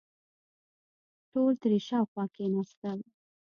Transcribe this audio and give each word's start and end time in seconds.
ټول 1.31 1.51
ترې 1.61 1.77
شاوخوا 1.87 2.25
کېناستل. 2.35 2.99